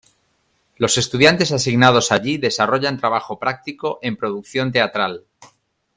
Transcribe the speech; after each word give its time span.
Los 0.77 0.97
estudiantes 0.97 1.51
asignados 1.51 2.11
allí 2.11 2.39
desarrollan 2.39 2.97
trabajo 2.97 3.37
práctico 3.37 3.99
en 4.01 4.17
producción 4.17 4.71
teatral. 4.71 5.25